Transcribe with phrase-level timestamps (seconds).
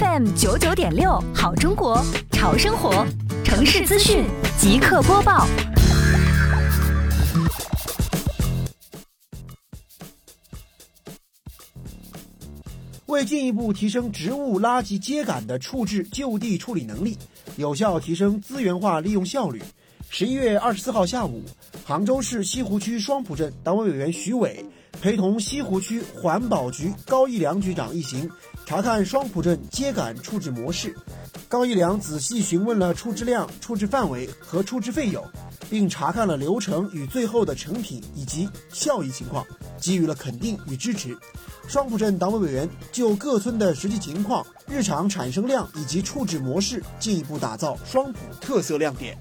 [0.00, 3.06] FM 九九点六，好中国，潮生活，
[3.44, 4.24] 城市资讯
[4.58, 5.46] 即刻播报。
[13.06, 17.18] 为进一步提升植物垃圾秸秆的处置就地处理能力，
[17.56, 19.60] 有效提升资源化利用效率，
[20.08, 21.42] 十一月二十四号下午，
[21.84, 24.64] 杭州市西湖区双浦镇党委委员徐伟
[25.00, 28.30] 陪同西湖区环保局高一良局长一行
[28.64, 30.96] 查看双浦镇秸秆处置模式。
[31.48, 35.22] 高一良仔细询问了处置量、处置范围和处置费用，
[35.68, 39.44] 并查看了流程与最后的成品以及效益情况，
[39.78, 41.16] 给予了肯定与支持。
[41.68, 49.18] 双浦镇党委委员就各村的实际情况、日常产生量以及处置模式，进一步打造双浦特色亮点。